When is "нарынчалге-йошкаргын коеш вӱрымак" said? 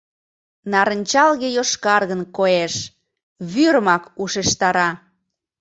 0.71-4.03